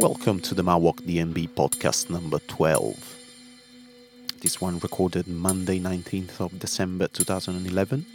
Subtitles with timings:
[0.00, 3.16] Welcome to the Mawok DMB podcast number 12.
[4.40, 8.06] This one recorded Monday 19th of December 2011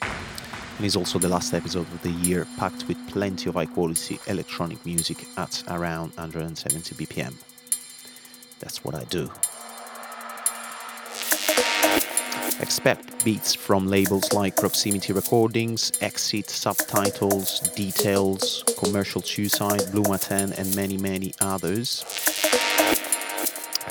[0.00, 4.18] and is also the last episode of the year packed with plenty of high quality
[4.26, 7.34] electronic music at around 170 BPM.
[8.60, 9.30] That's what I do.
[12.60, 20.52] Expect beats from labels like Proximity Recordings, Exit, Subtitles, Details, Commercial Suicide, Blu Mar Ten,
[20.54, 22.02] and many, many others.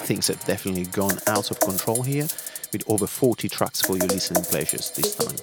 [0.04, 2.28] Things have definitely gone out of control here,
[2.74, 5.38] with over 40 tracks for your listening pleasures this time.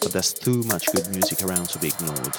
[0.00, 2.34] But there's too much good music around to be ignored.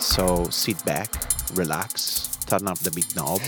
[0.00, 1.12] So sit back,
[1.54, 3.40] relax, turn up the big knob.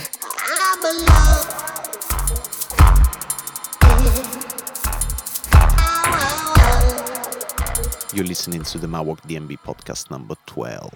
[8.14, 10.92] You're listening to the Mawok DMB podcast number 12.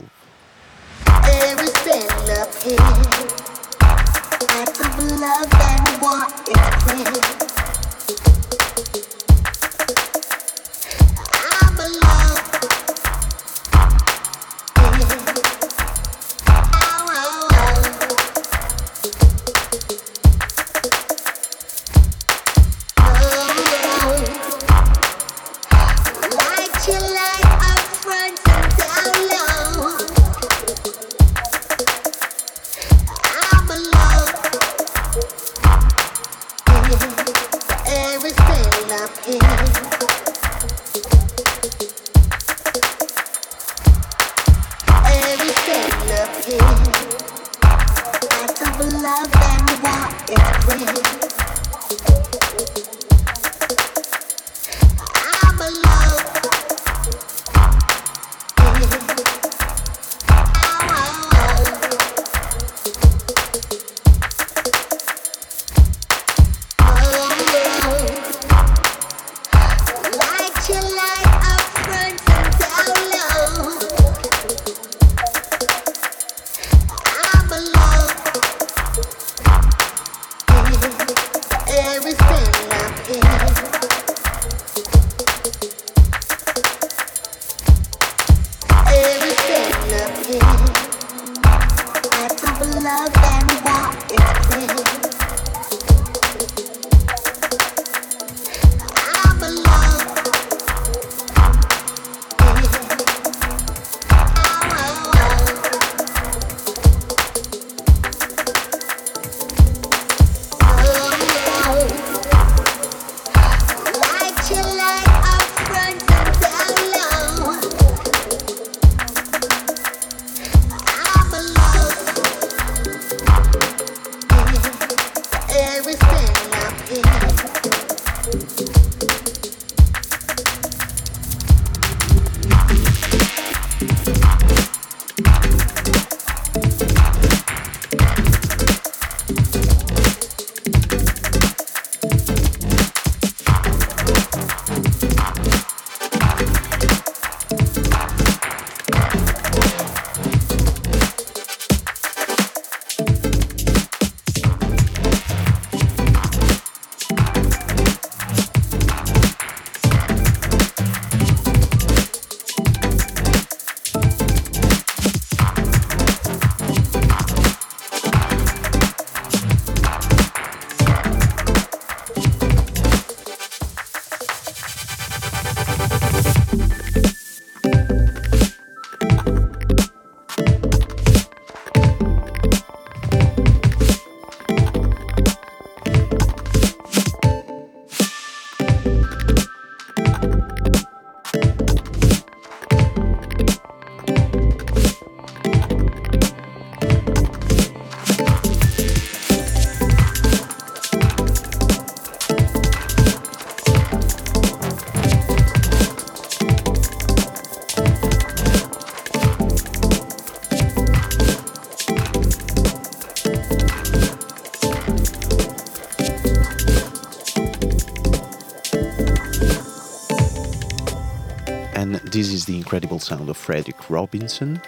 [222.46, 224.60] The incredible sound of Frederick Robinson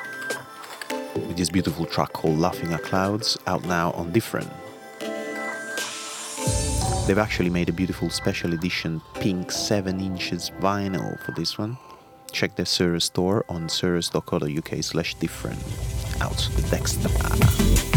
[1.15, 4.51] with this beautiful track called Laughing at Clouds, out now on Different.
[7.07, 11.79] They've actually made a beautiful special edition pink 7 inches vinyl for this one.
[12.33, 15.63] check the Surus store on surus.co.uk slash different.
[16.21, 17.88] Out the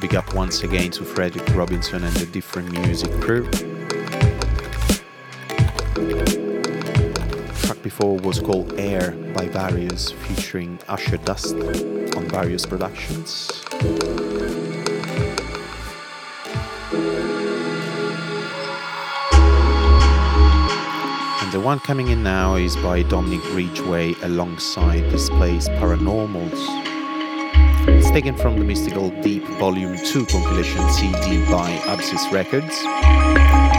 [0.00, 0.36] Dexter.
[0.36, 3.42] once again to Frederick Robinson and the different music crew.
[7.44, 13.64] The track before was called Air by Various, featuring Usher Dust on Various Productions.
[21.42, 26.88] And the one coming in now is by Dominic Ridgway alongside Displays Paranormals.
[27.90, 32.84] It's taken from the Mystical Deep Volume 2 compilation CD by Abscess Records,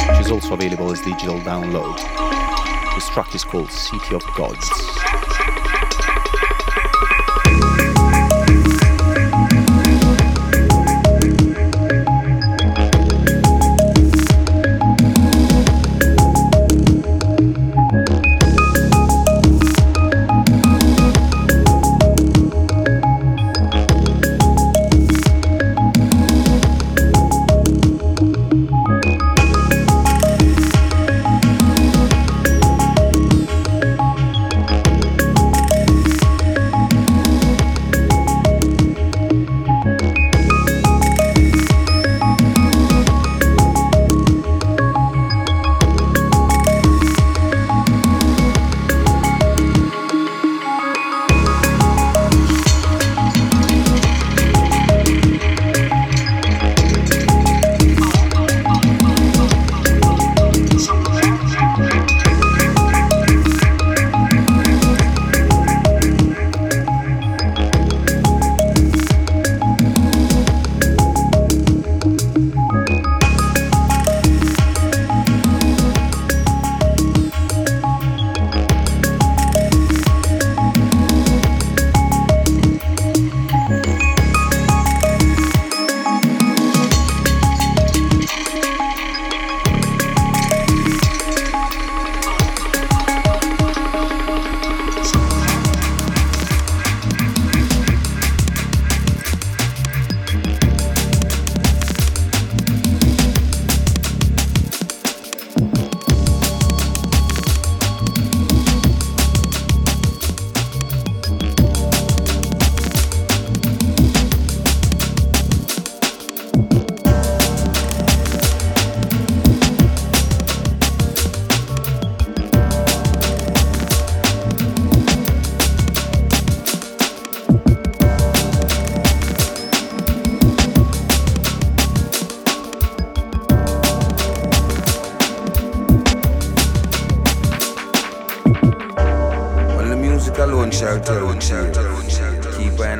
[0.09, 1.95] which is also available as digital download.
[2.95, 4.69] This track is called City of Gods.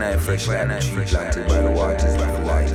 [0.10, 2.72] night, fresh like night, treat planted by the waters of life.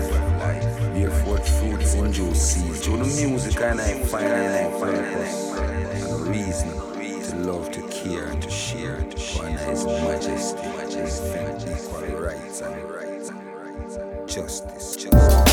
[0.94, 2.84] Bear forth fruits and juice seeds.
[2.84, 8.42] Through the music and I find I purpose and reason to love, to care, and
[8.42, 9.00] to share.
[9.36, 15.43] One is majesty, majesty, equal rights and justice, justice.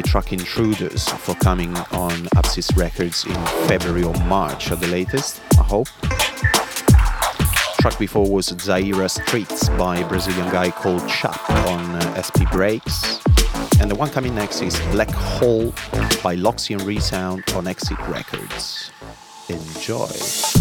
[0.00, 3.34] My track Intruders for coming on Apsis Records in
[3.68, 5.88] February or March at the latest, I hope.
[7.82, 13.20] Track before was Zaira Streets by a Brazilian guy called Chap on uh, SP Breaks.
[13.78, 15.66] And the one coming next is Black Hole
[16.22, 18.90] by Loxy and Resound on Exit Records.
[19.50, 20.59] Enjoy.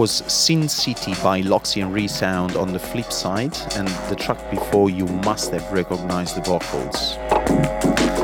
[0.00, 4.88] Was Sin City by Loxy and Resound on the flip side, and the track before
[4.88, 7.18] you must have recognized the vocals.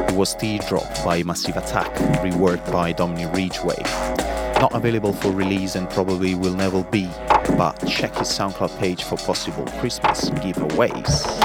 [0.08, 3.76] It was Teardrop by Massive Attack, reworked by Dominic Ridgway.
[4.58, 7.10] Not available for release and probably will never be,
[7.58, 11.35] but check his SoundCloud page for possible Christmas giveaways.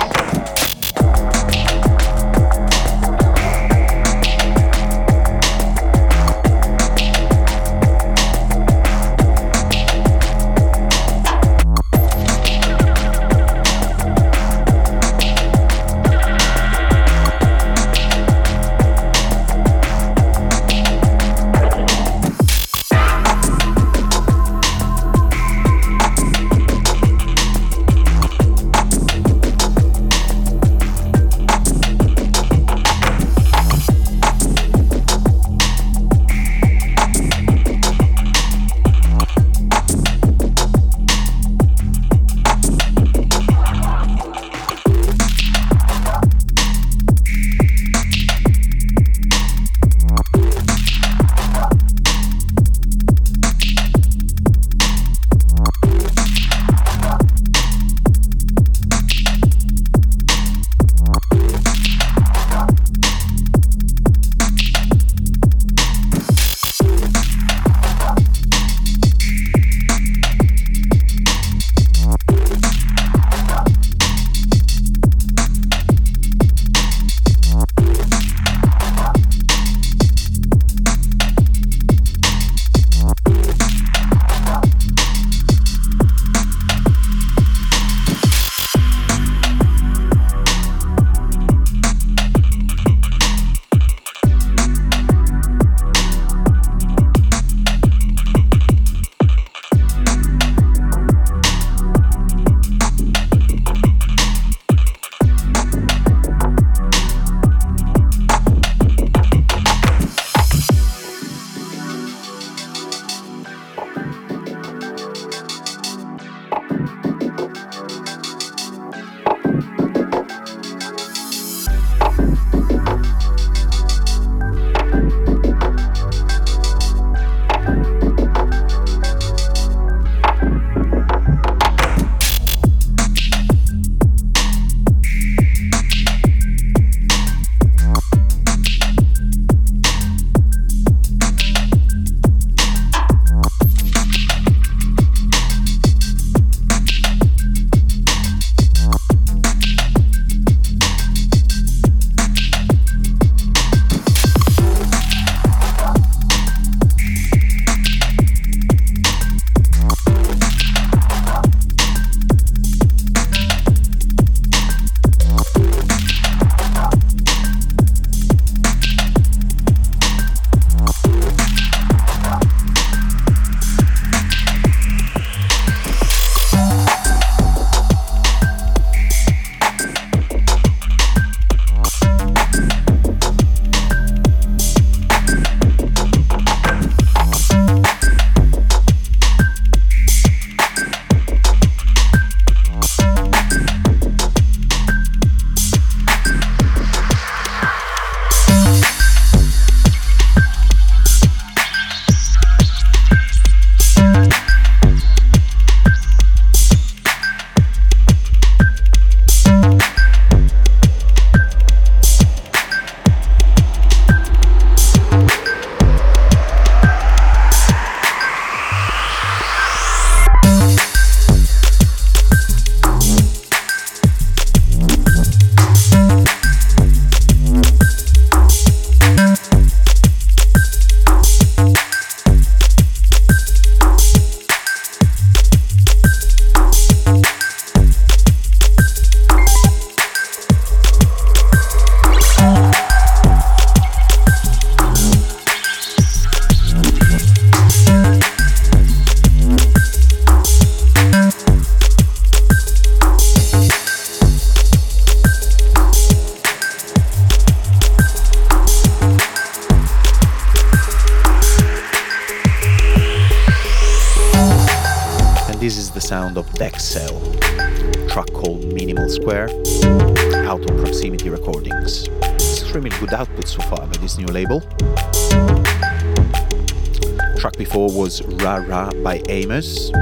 [278.60, 279.94] By Amos,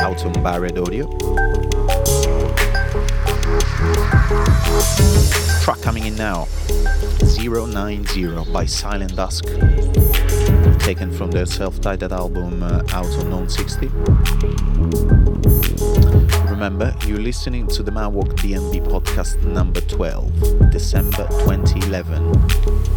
[0.00, 1.06] out on Barred Audio.
[5.60, 6.48] Track coming in now
[7.38, 9.44] 090 by Silent Dusk,
[10.78, 13.88] taken from their self titled album uh, out on Non 60.
[16.48, 22.88] Remember, you're listening to the Manwalk DNB podcast number 12, December 2011.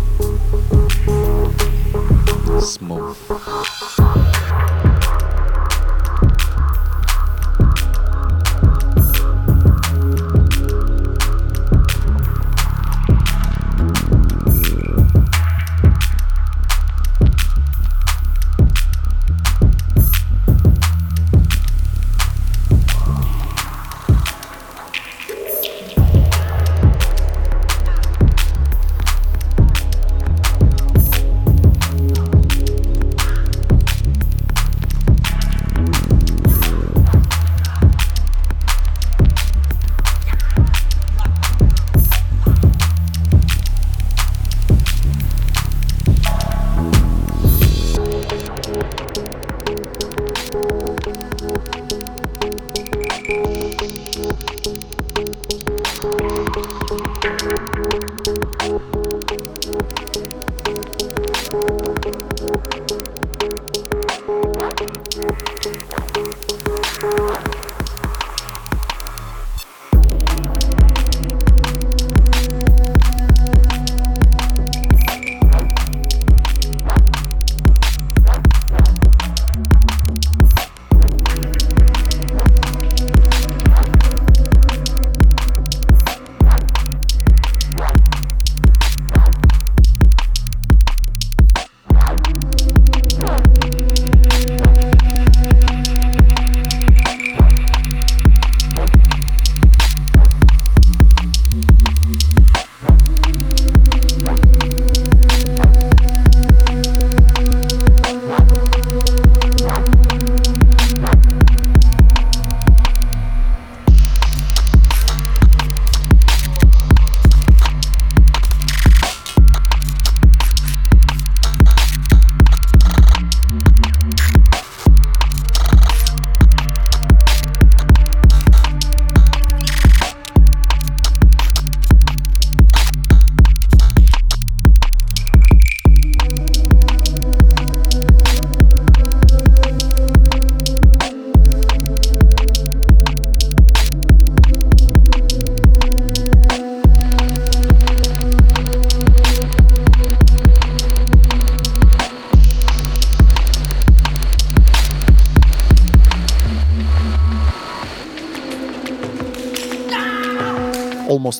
[2.62, 3.93] Smooth.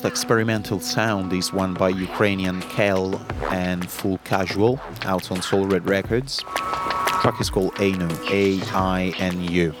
[0.04, 6.38] Experimental sound is one by Ukrainian Kel and Full Casual out on Soul Red Records.
[6.38, 9.72] The track is called Ainu, A I N U.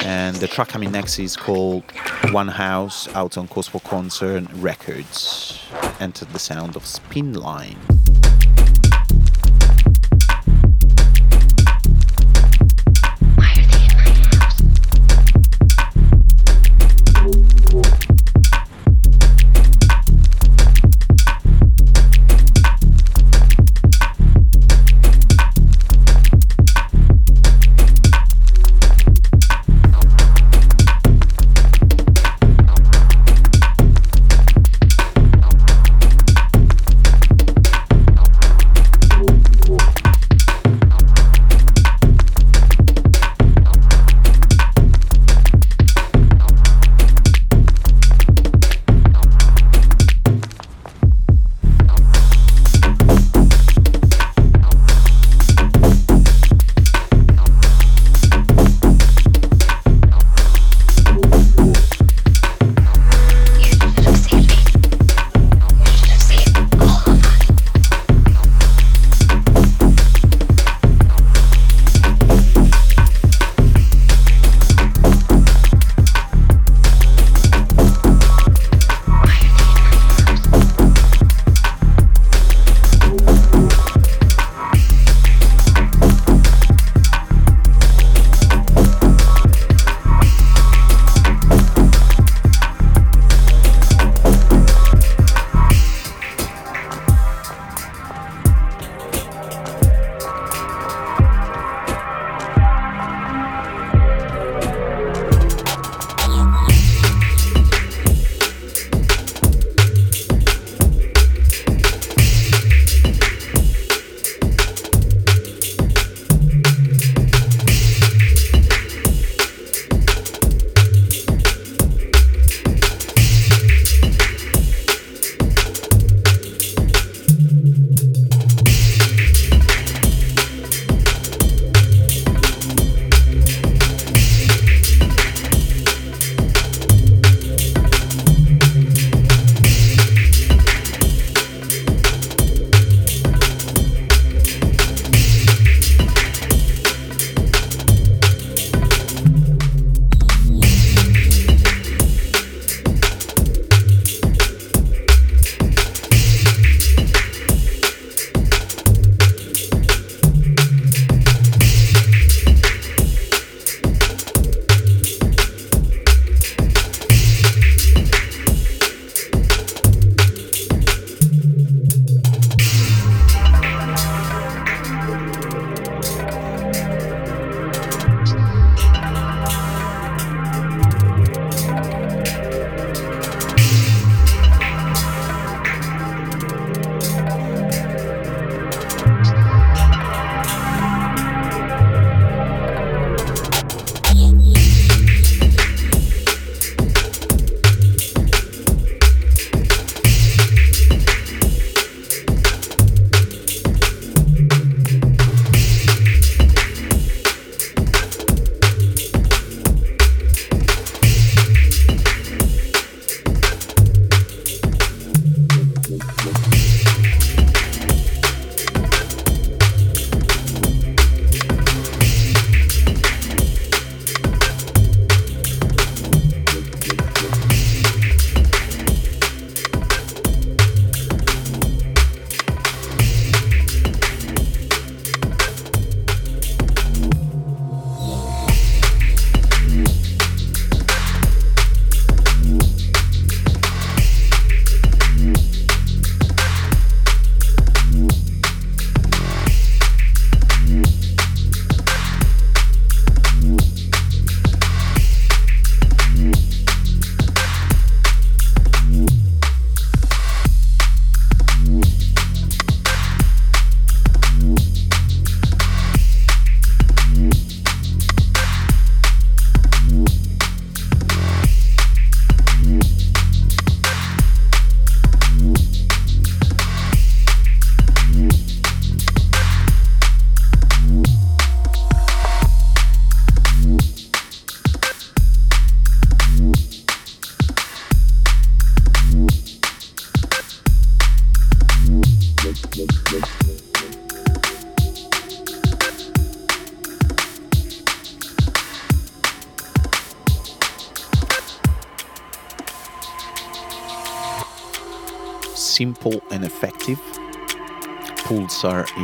[0.00, 1.84] And the track coming next is called
[2.30, 5.60] One House out on Cosmo Concern Records.
[6.00, 7.32] Entered the sound of Spin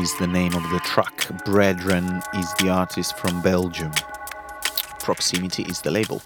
[0.01, 3.93] is the name of the track, Brethren is the artist from Belgium,
[5.01, 6.23] Proximity is the label.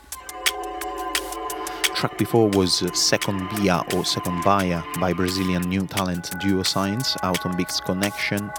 [1.95, 7.17] Track before was uh, Second Bia or Second Baya by Brazilian new talent Duo Science
[7.23, 8.51] out on Beats Connection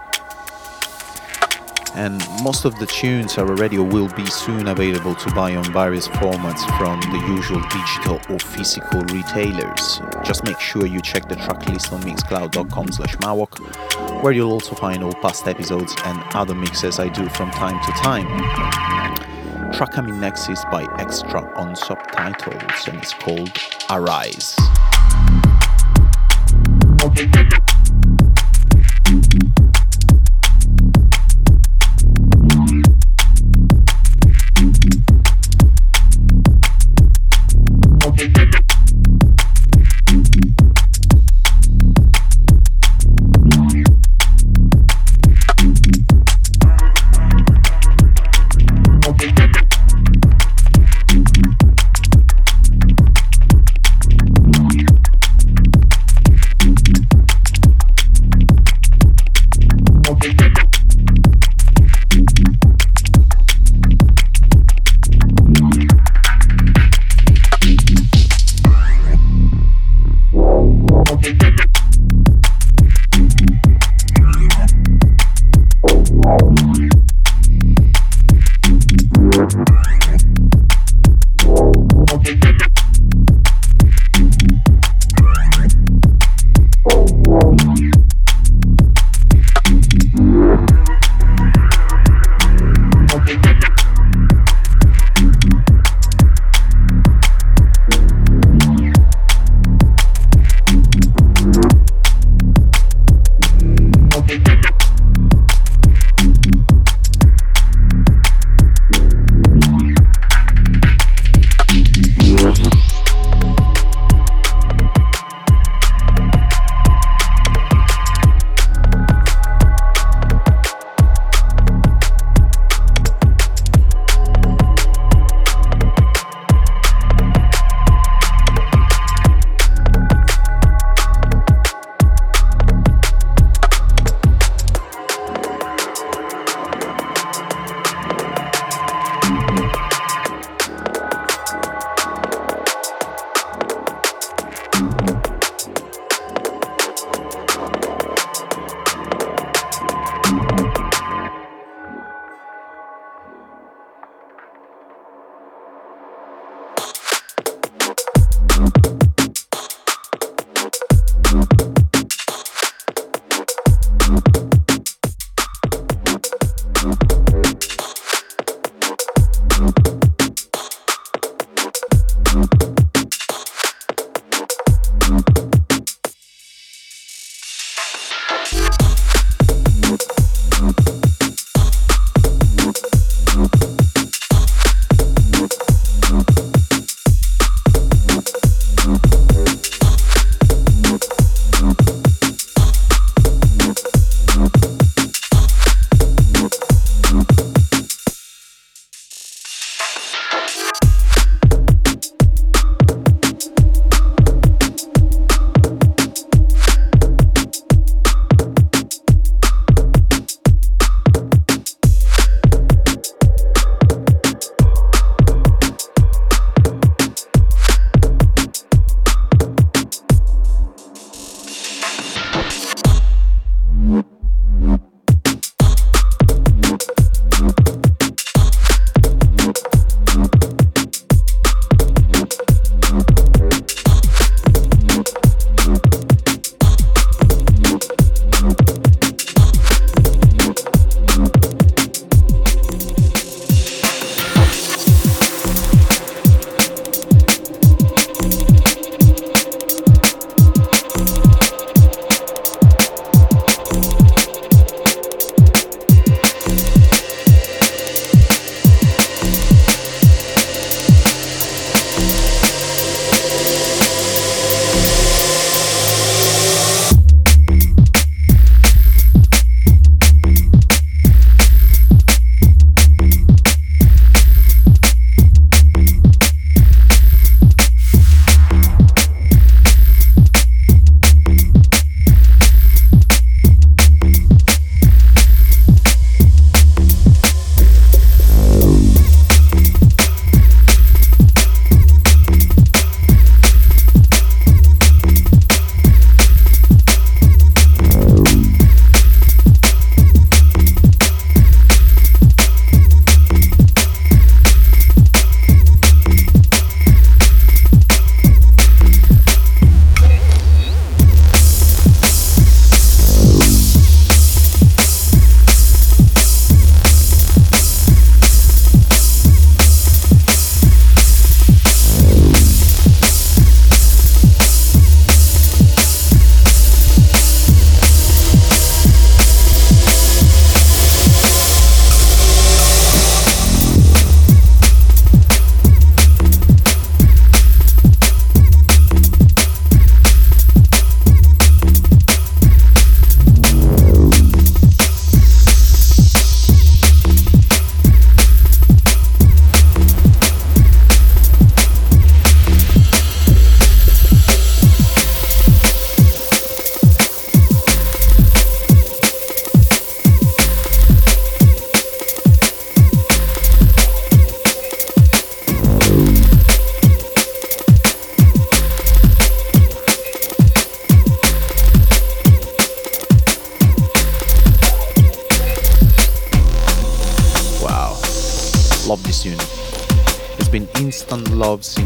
[1.96, 5.64] and most of the tunes are already or will be soon available to buy on
[5.72, 10.02] various formats from the usual digital or physical retailers.
[10.24, 13.60] Just make sure you check the track list on mixcloud.com slash mawok,
[14.22, 17.92] where you'll also find all past episodes and other mixes I do from time to
[18.02, 19.72] time.
[19.74, 23.52] Track coming next is by Extra on subtitles and it's called
[23.90, 24.56] Arise.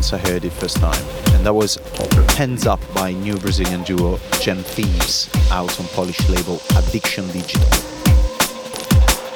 [0.10, 1.06] Since I heard it first time,
[1.36, 1.76] and that was
[2.36, 7.62] Hands Up by new Brazilian duo Gem Thieves out on Polish label Addiction Digital.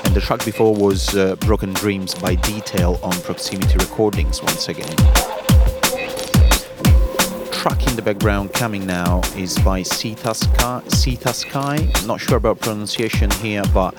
[0.06, 5.33] And the track before was uh, Broken Dreams by Detail on Proximity Recordings once again
[7.64, 10.82] track in the background coming now is by Sita Sky.
[10.90, 11.90] Sky.
[12.06, 13.94] Not sure about pronunciation here, but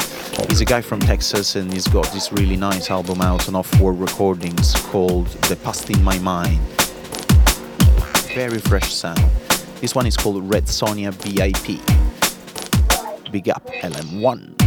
[0.51, 3.81] he's a guy from Texas and he's got this really nice album out on Off
[3.81, 6.61] World Recordings called The Past in My Mind.
[8.35, 9.25] Very fresh sound.
[9.81, 11.81] This one is called Red Sonia VIP.
[13.33, 14.64] Big up LM1.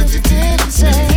[0.00, 1.09] what you didn't say.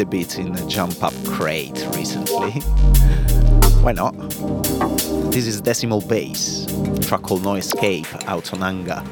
[0.00, 2.50] A bit in the Jump Up Crate recently.
[3.82, 4.12] Why not?
[5.30, 6.66] This is Decimal Bass,
[7.06, 9.02] track called No Escape, out on Anger.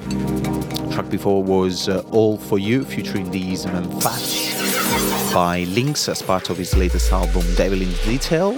[0.92, 6.50] Track before was uh, All For You, featuring the and Fat by Lynx as part
[6.50, 8.56] of his latest album Devil in Detail.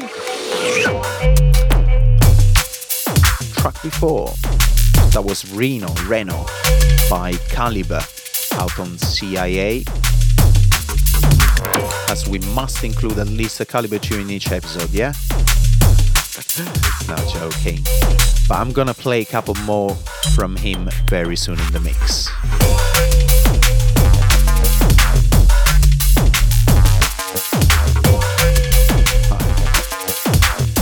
[3.54, 4.32] Track before,
[5.12, 6.46] that was Reno, Reno
[7.08, 8.02] by Calibre,
[8.54, 9.84] out on CIA
[12.10, 15.12] as we must include at least a Calibre tune in each episode, yeah?
[17.08, 17.80] no joking.
[18.48, 19.94] But I'm gonna play a couple more
[20.34, 22.28] from him very soon in the mix.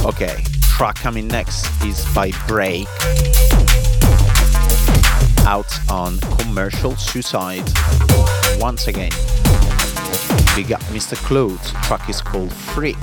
[0.05, 2.87] Okay, track coming next is by Break.
[5.47, 7.69] Out on Commercial Suicide.
[8.61, 9.11] Once again.
[10.57, 11.17] We got Mr.
[11.17, 11.73] Clothes.
[11.83, 12.97] Track is called Freak.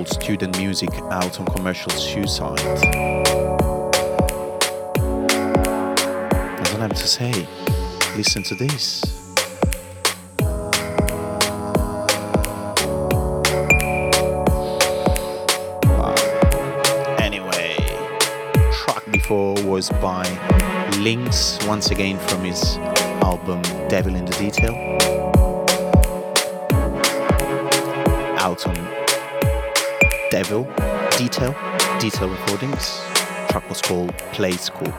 [0.00, 2.58] Called Student Music out on Commercial Suicide.
[6.58, 7.46] I don't have to say,
[8.16, 9.02] listen to this.
[17.18, 17.76] Anyway,
[18.72, 20.24] track before was by
[21.00, 22.78] Lynx, once again from his
[23.22, 24.74] album Devil in the Detail.
[28.38, 28.99] Out on
[30.30, 30.62] Devil
[31.18, 31.54] Detail,
[31.98, 33.00] Detail Recordings.
[33.48, 34.92] track was called Play School.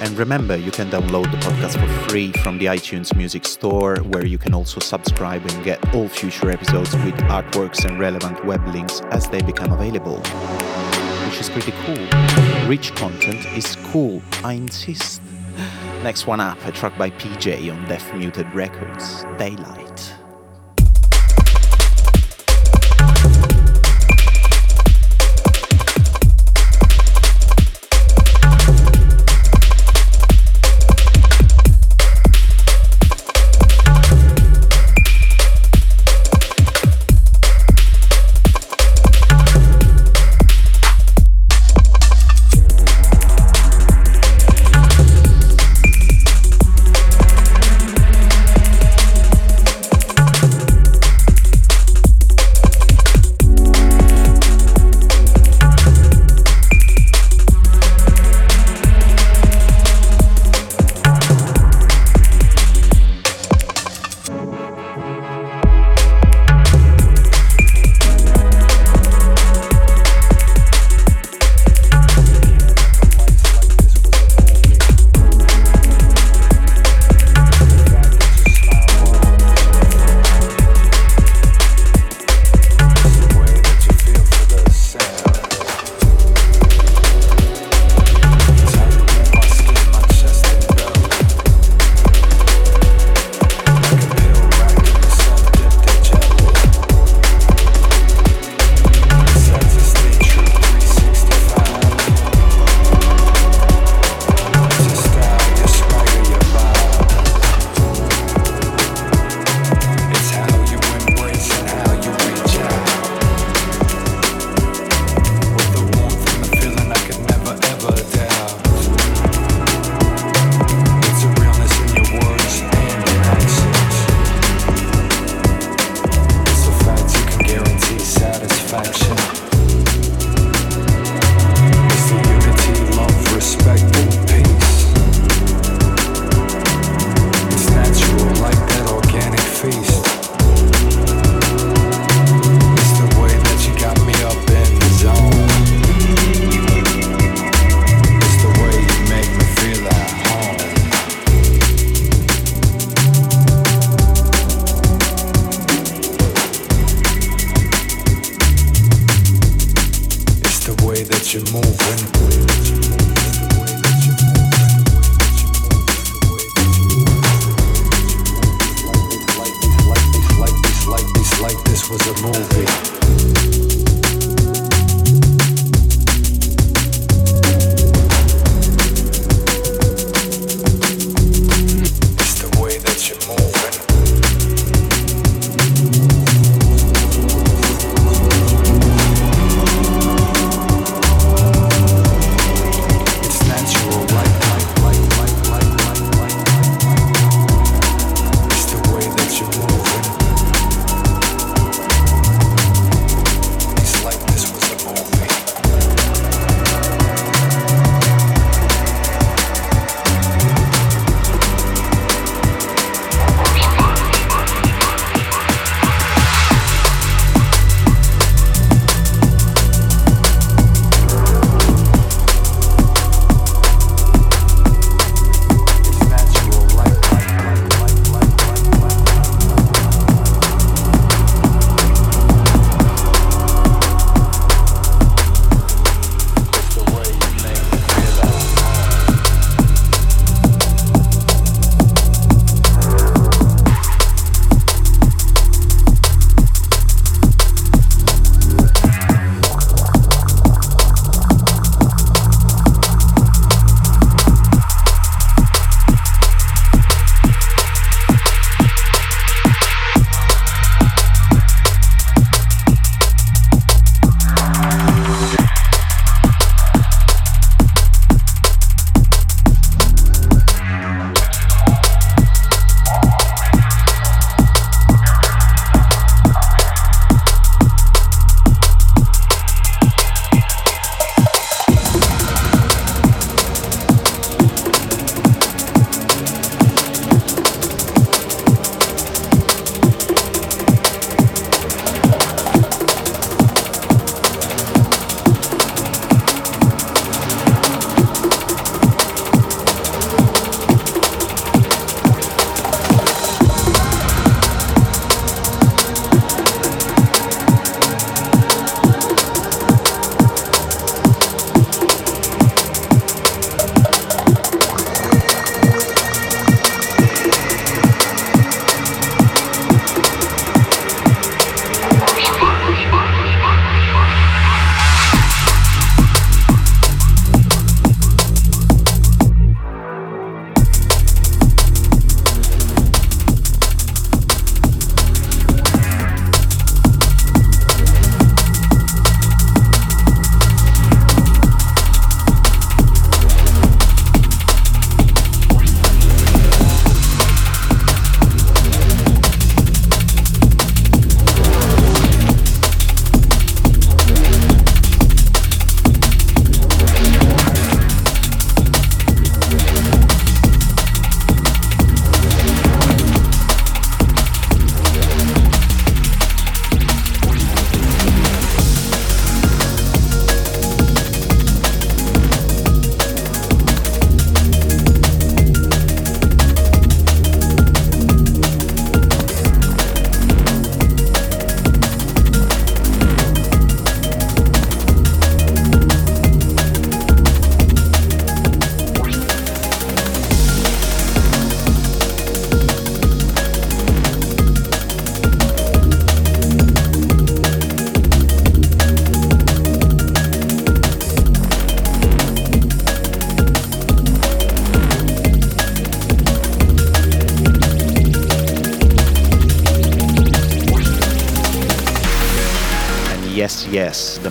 [0.00, 4.24] And remember, you can download the podcast for free from the iTunes Music Store, where
[4.24, 9.02] you can also subscribe and get all future episodes with artworks and relevant web links
[9.10, 10.18] as they become available.
[11.26, 12.66] Which is pretty cool.
[12.66, 15.20] Rich content is cool, I insist.
[16.02, 19.85] Next one up, a track by PJ on Deaf Muted Records, Daylight.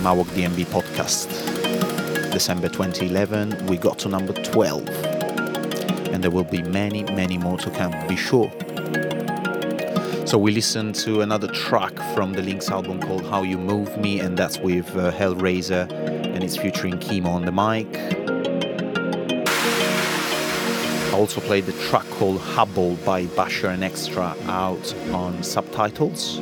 [0.06, 1.26] Mawok DNB podcast.
[2.30, 4.88] December 2011, we got to number 12.
[6.12, 8.48] And there will be many, many more to come, be sure.
[10.24, 14.20] So we listened to another track from the Lynx album called How You Move Me,
[14.20, 17.88] and that's with uh, Hellraiser, and it's featuring Kemo on the mic.
[21.12, 26.38] I also played the track called Hubble by Basher and Extra out on subtitles.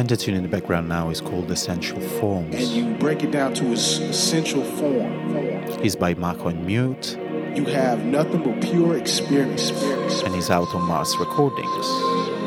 [0.00, 2.54] And the tune in the background now is called Essential Forms.
[2.54, 5.36] and you break it down to its essential form.
[5.84, 7.18] It's by Marco and Mute
[7.54, 9.68] You have nothing but pure experience.
[9.68, 10.22] experience.
[10.22, 12.39] and is out on Mars Recordings.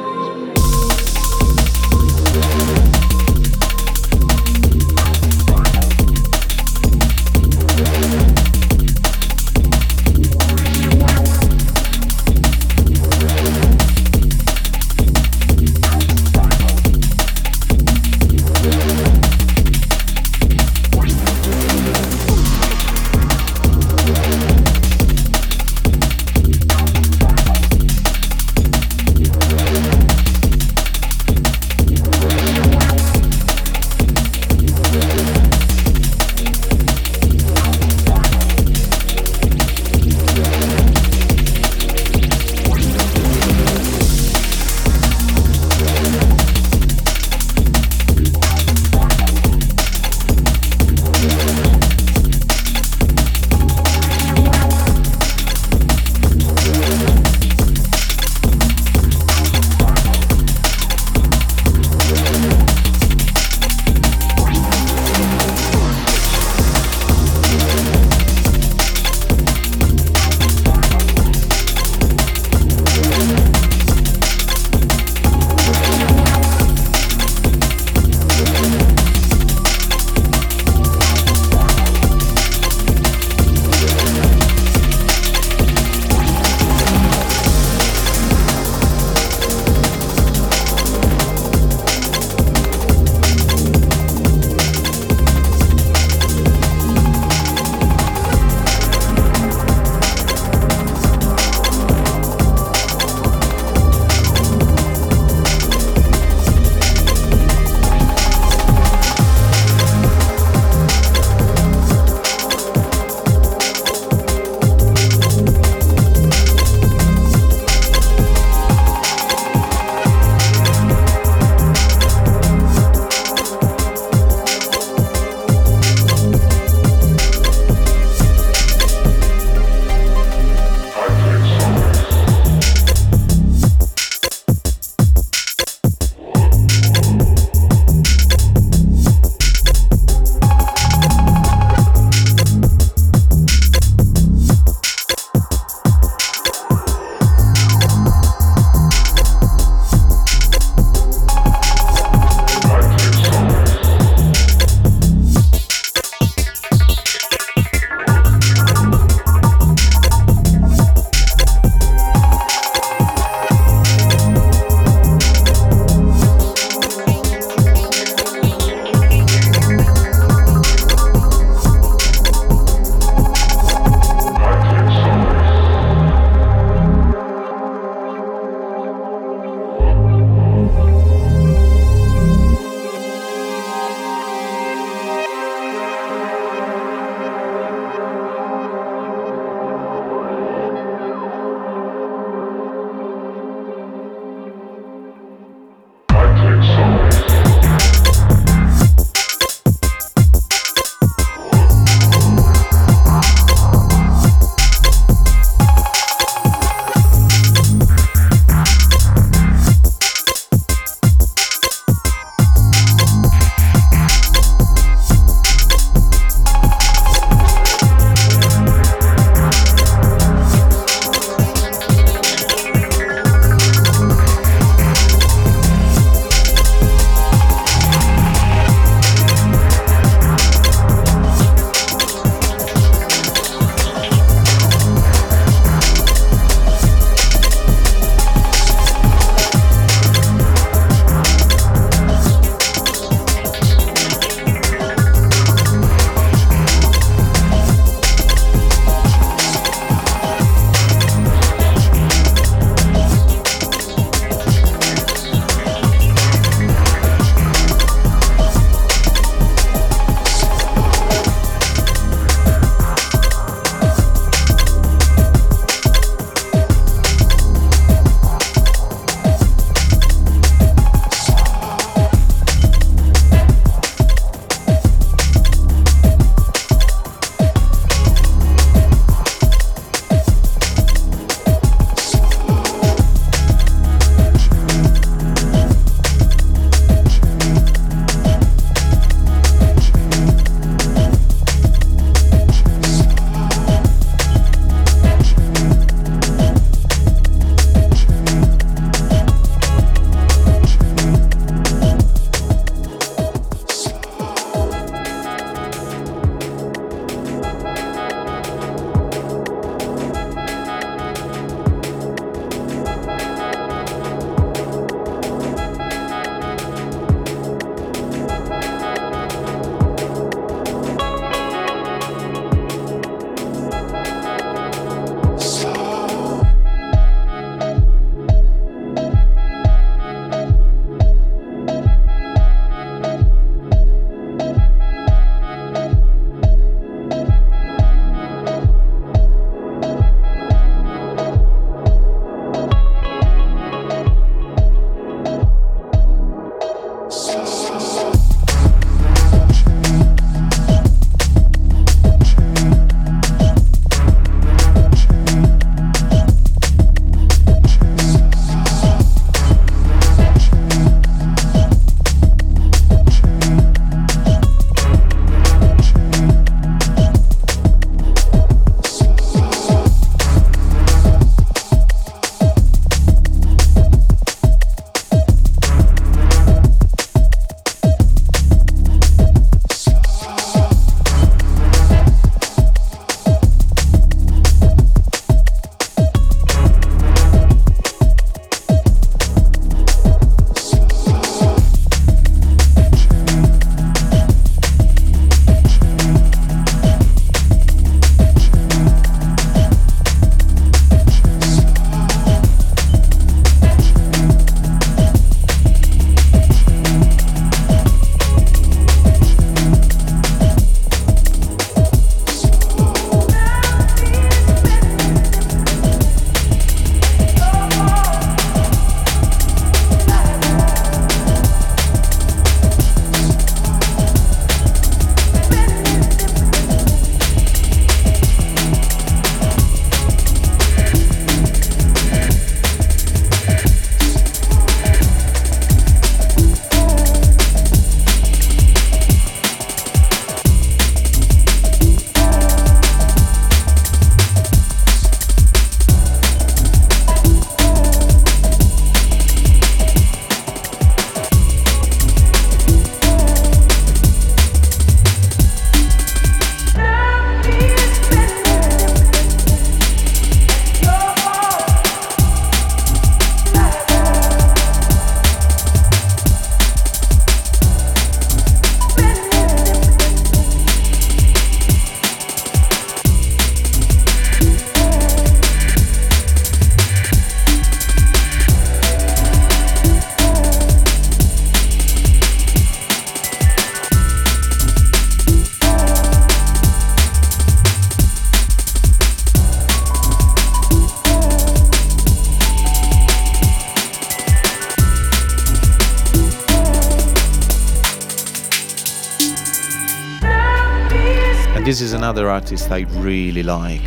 [502.53, 503.81] Artist I really like.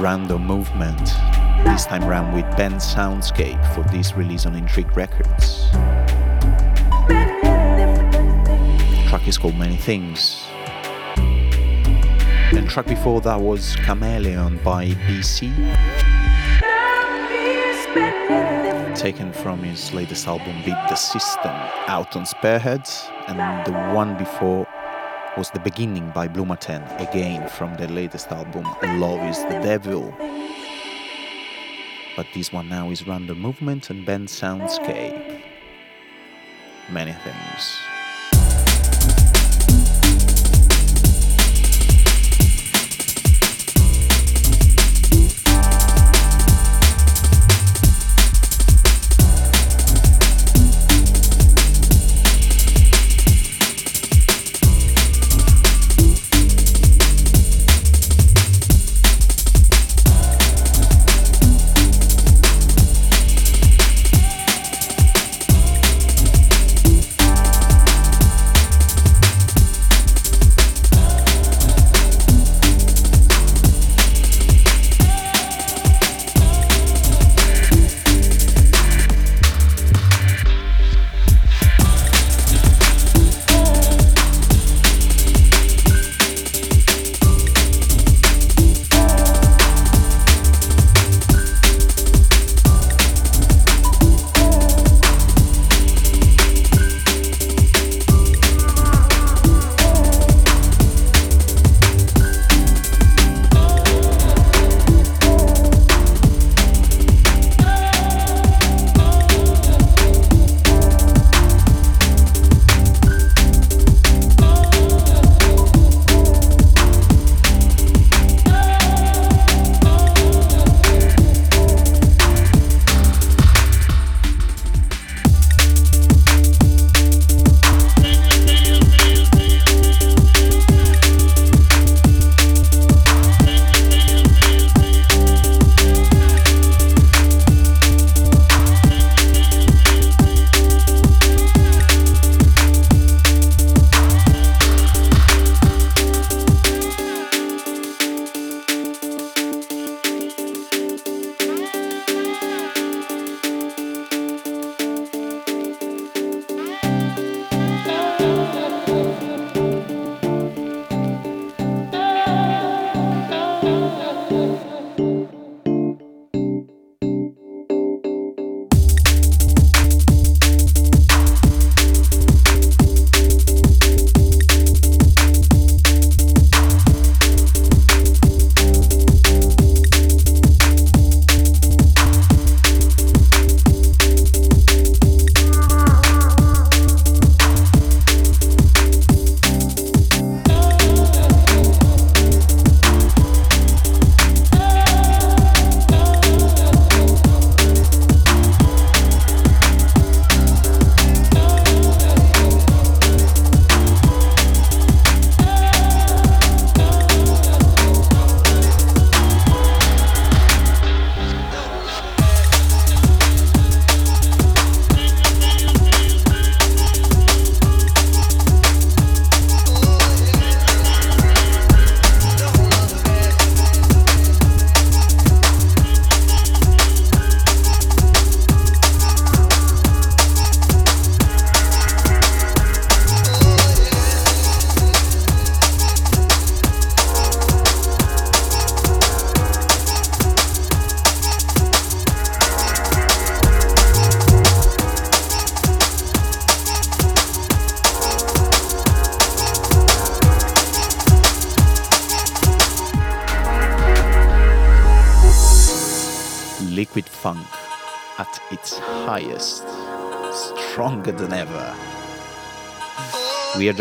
[0.00, 1.04] Random Movement.
[1.64, 5.68] This time around with Ben Soundscape for this release on Intrigue Records.
[9.08, 10.46] Track is called Many Things.
[11.16, 15.74] And track before that was Chameleon by BCee.
[18.94, 21.50] Taken from his latest album Beat the System
[21.88, 23.10] out on Spearheads.
[23.26, 24.67] And the one before
[25.38, 28.64] was The Beginning by Blu Mar Ten, again from their latest album
[28.98, 30.12] Love is the Devil.
[32.16, 35.40] But this one now is Random Movement and Ben Soundscape.
[36.90, 37.37] Many things.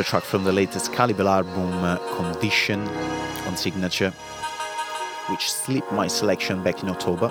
[0.04, 2.88] Track from the latest Calibre album, uh, Condition,
[3.48, 4.12] on Signature,
[5.30, 7.30] which slipped my selection back in October.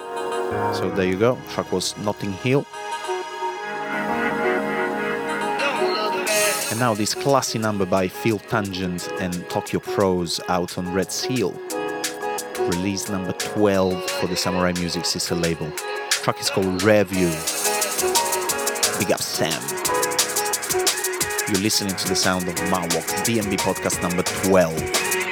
[0.74, 1.38] So there you go.
[1.50, 2.66] Track was Notting Hill.
[6.70, 11.52] And now this classy number by Phil Tangent and Tokyo Prose out on Red Seal.
[12.58, 15.70] Release number 12 for the Samurai Music sister label.
[16.10, 17.30] track is called Review.
[18.98, 19.62] Big up Sam.
[21.48, 25.25] You're listening to the sound of Mawok, DNB podcast number 12.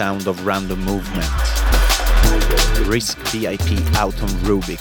[0.00, 1.28] Sound of random movement.
[2.88, 4.80] Risk VIP out on Rubik.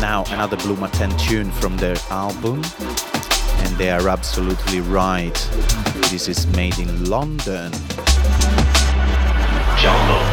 [0.00, 2.62] Now another Blu Mar Ten tune from their album,
[3.64, 5.34] and they are absolutely right.
[6.12, 7.72] This is made in London.
[9.76, 10.29] Jungle.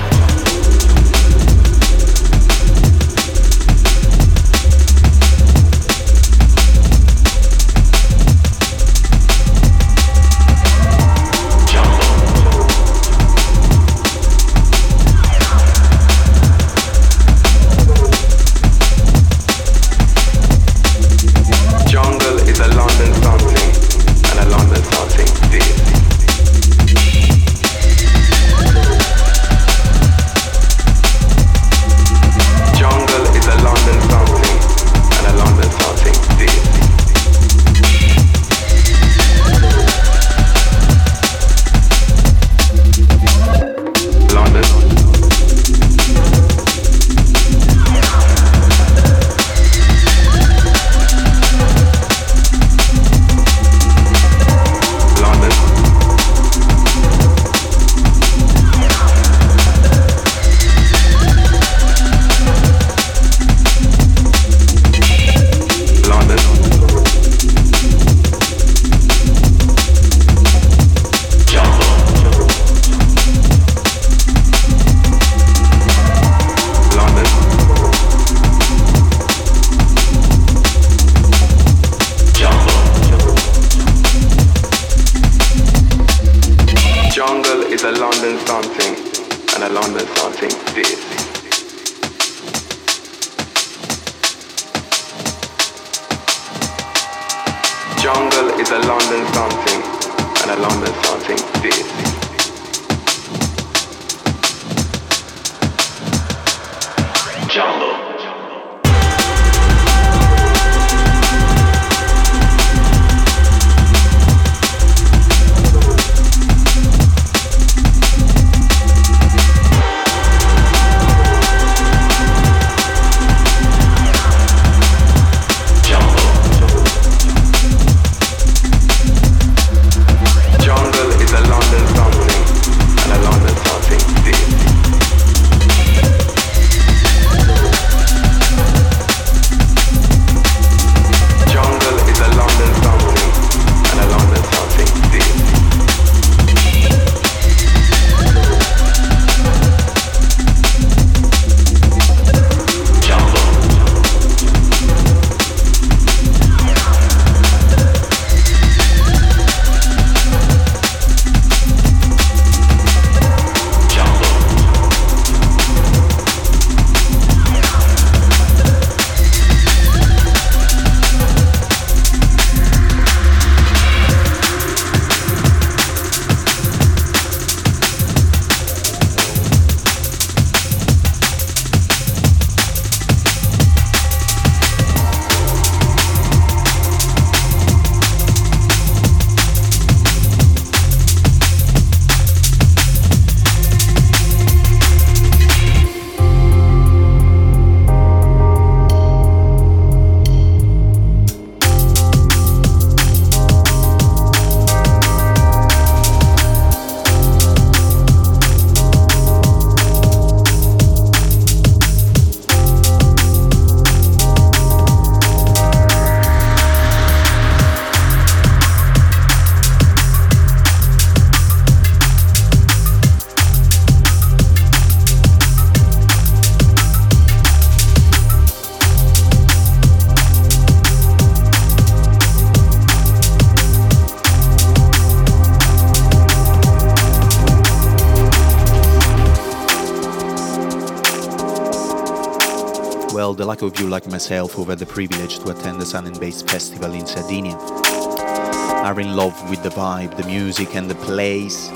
[243.62, 246.94] Of you like myself who've had the privilege to attend the Sun and Bass Festival
[246.94, 251.70] in Sardinia are in love with the vibe, the music and the place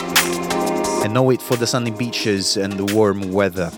[1.03, 3.71] and know it for the sunny beaches and the warm weather.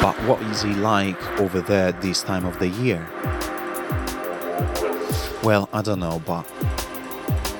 [0.00, 3.06] But what is it like over there this time of the year?
[5.42, 6.46] Well, I don't know, but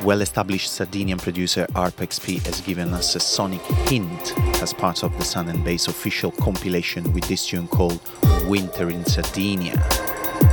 [0.02, 5.24] well established Sardinian producer ARPXP has given us a sonic hint as part of the
[5.24, 8.01] Sun and Bass official compilation with this tune called
[8.47, 9.74] Winter in Sardinia.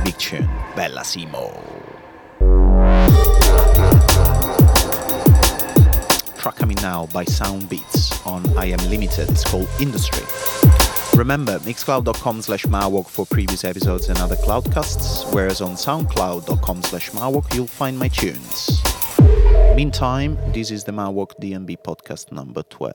[0.04, 1.60] big tune, Bella Simo.
[6.38, 9.30] Track coming now by Sound Beats on I Am Limited.
[9.30, 10.24] It's called Industry.
[11.16, 17.54] Remember, mixcloud.com slash marwalk for previous episodes and other cloudcasts, whereas on soundcloud.com slash marwalk
[17.54, 18.73] you'll find my tunes.
[19.74, 22.94] Meantime, this is the Marwalk DNB podcast number 12.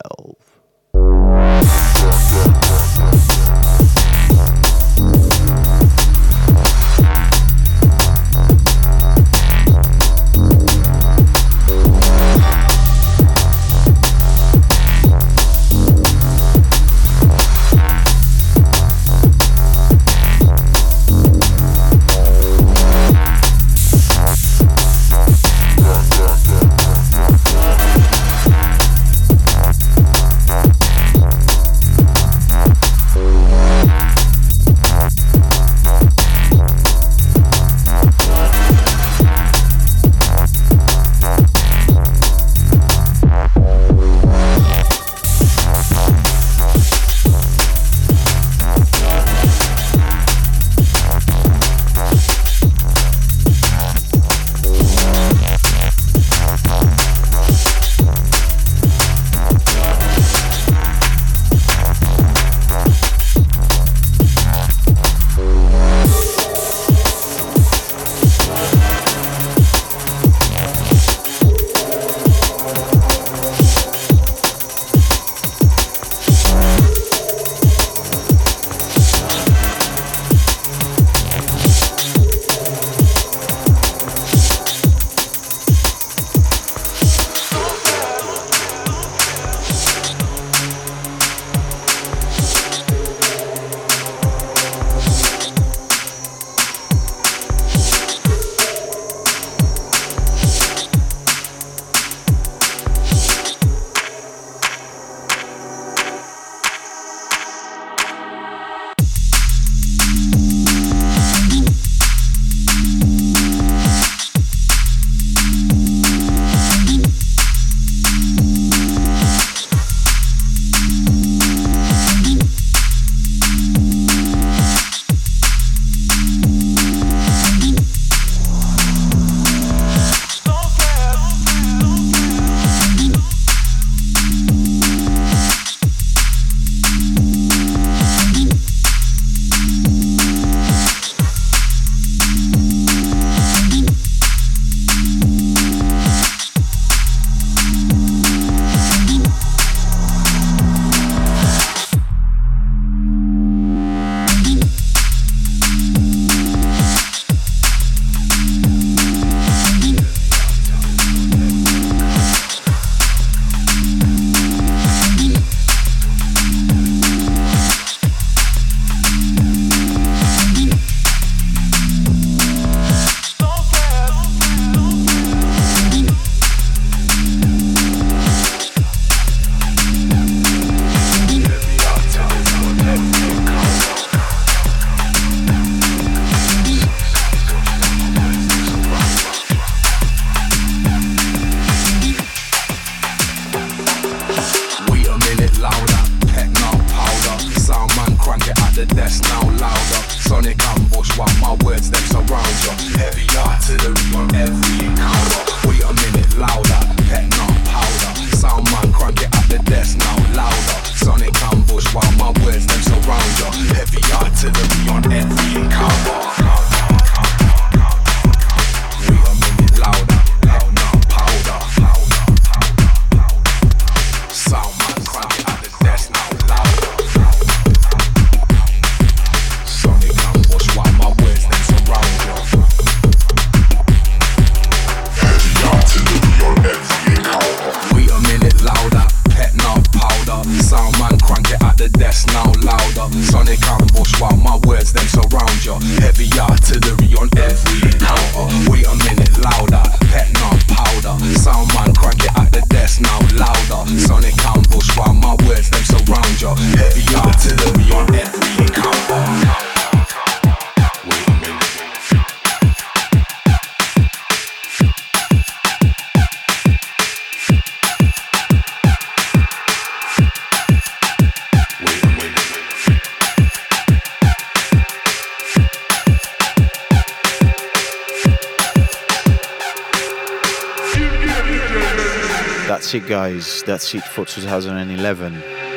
[283.40, 284.02] That's it.
[284.04, 285.32] For 2011.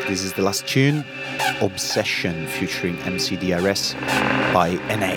[0.08, 1.06] This is the last tune
[1.62, 3.94] Obsession featuring MCDRS
[4.54, 5.16] by Enei.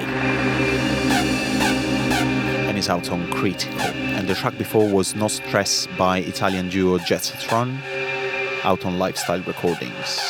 [2.68, 3.80] And it's out on Critical.
[3.80, 7.80] And the track before was No Stress by Italian duo Jetsetron,
[8.62, 10.20] out on Lifestyle Recordings.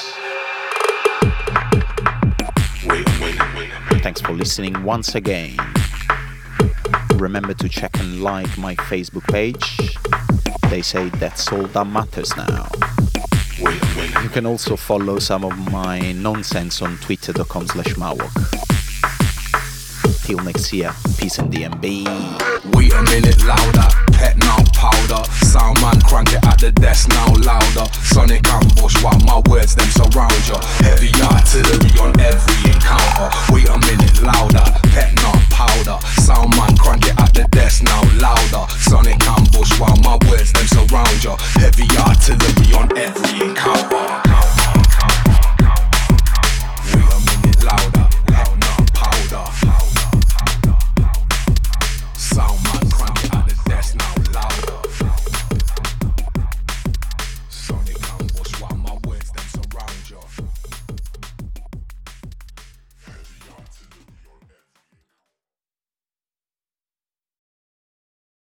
[4.03, 5.55] Thanks for listening once again.
[7.17, 10.26] Remember to check and like my Facebook page.
[10.71, 12.69] They say that's all that matters now.
[14.23, 18.33] You can also follow some of my nonsense on twitter.com slash marwalk.
[20.25, 22.75] Till next year, peace and DNB.
[22.75, 25.23] Wait a minute louder, pet now powder.
[25.45, 27.87] Sound man crank it at the desk now louder.
[28.13, 30.59] Sonic ambush while my words them surround you.
[30.81, 33.29] Heavy artillery on every encounter.
[33.53, 35.99] Wait a minute louder, pet now powder.
[36.25, 38.65] Sound man crank it at the desk now louder.
[38.89, 41.37] Sonic ambush while my words them surround you.
[41.61, 44.17] Heavy artillery on every encounter.